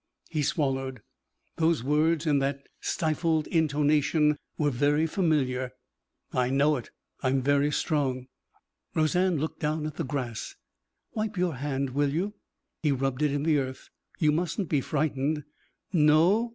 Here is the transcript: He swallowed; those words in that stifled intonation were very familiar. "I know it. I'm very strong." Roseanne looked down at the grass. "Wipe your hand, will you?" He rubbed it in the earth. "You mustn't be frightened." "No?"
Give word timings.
He 0.31 0.41
swallowed; 0.41 1.03
those 1.57 1.83
words 1.83 2.25
in 2.25 2.39
that 2.39 2.63
stifled 2.79 3.45
intonation 3.45 4.35
were 4.57 4.71
very 4.71 5.05
familiar. 5.05 5.73
"I 6.33 6.49
know 6.49 6.75
it. 6.77 6.89
I'm 7.21 7.43
very 7.43 7.71
strong." 7.71 8.25
Roseanne 8.95 9.37
looked 9.37 9.59
down 9.59 9.85
at 9.85 9.97
the 9.97 10.03
grass. 10.03 10.55
"Wipe 11.13 11.37
your 11.37 11.53
hand, 11.53 11.91
will 11.91 12.09
you?" 12.09 12.33
He 12.81 12.91
rubbed 12.91 13.21
it 13.21 13.31
in 13.31 13.43
the 13.43 13.59
earth. 13.59 13.89
"You 14.17 14.31
mustn't 14.31 14.69
be 14.69 14.81
frightened." 14.81 15.43
"No?" 15.93 16.49